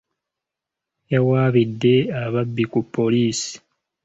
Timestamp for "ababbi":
2.21-2.63